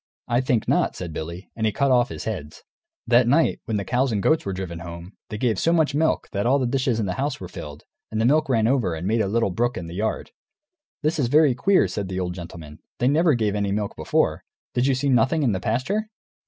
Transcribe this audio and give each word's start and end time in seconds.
"I 0.27 0.41
think 0.41 0.67
not," 0.67 0.95
said 0.95 1.13
Billy; 1.13 1.51
and 1.55 1.67
he 1.67 1.71
cut 1.71 1.91
off 1.91 2.09
his 2.09 2.23
heads. 2.23 2.63
That 3.05 3.27
night, 3.27 3.59
when 3.65 3.77
the 3.77 3.85
cows 3.85 4.11
and 4.11 4.17
the 4.23 4.27
goats 4.27 4.47
were 4.47 4.51
driven 4.51 4.79
home, 4.79 5.13
they 5.29 5.37
gave 5.37 5.59
so 5.59 5.71
much 5.71 5.93
milk 5.93 6.27
that 6.31 6.47
all 6.47 6.57
the 6.57 6.65
dishes 6.65 6.99
in 6.99 7.05
the 7.05 7.13
house 7.21 7.39
were 7.39 7.47
filled, 7.47 7.83
and 8.11 8.19
the 8.19 8.25
milk 8.25 8.49
ran 8.49 8.65
over 8.65 8.95
and 8.95 9.05
made 9.05 9.21
a 9.21 9.27
little 9.27 9.51
brook 9.51 9.77
in 9.77 9.85
the 9.85 9.93
yard. 9.93 10.31
"This 11.03 11.19
is 11.19 11.27
very 11.27 11.53
queer," 11.53 11.87
said 11.87 12.09
the 12.09 12.19
old 12.19 12.33
gentleman; 12.33 12.79
"they 12.97 13.07
never 13.07 13.35
gave 13.35 13.53
any 13.53 13.71
milk 13.71 13.95
before. 13.95 14.43
Did 14.73 14.87
you 14.87 14.95
see 14.95 15.07
nothing 15.09 15.43
in 15.43 15.51
the 15.51 15.59
pasture?" 15.59 16.09